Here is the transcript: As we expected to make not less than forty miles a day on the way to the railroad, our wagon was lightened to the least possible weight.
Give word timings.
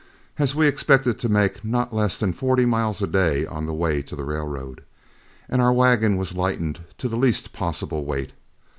As 0.39 0.55
we 0.55 0.65
expected 0.67 1.19
to 1.19 1.29
make 1.29 1.63
not 1.63 1.93
less 1.93 2.19
than 2.19 2.33
forty 2.33 2.65
miles 2.65 3.03
a 3.03 3.07
day 3.07 3.45
on 3.45 3.67
the 3.67 3.73
way 3.75 4.01
to 4.01 4.15
the 4.15 4.23
railroad, 4.23 4.83
our 5.51 5.71
wagon 5.71 6.17
was 6.17 6.33
lightened 6.33 6.79
to 6.97 7.07
the 7.07 7.17
least 7.17 7.53
possible 7.53 8.03
weight. 8.03 8.31